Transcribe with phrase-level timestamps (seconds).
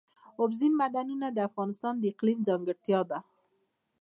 [0.41, 3.19] اوبزین معدنونه د افغانستان د اقلیم ځانګړتیا ده.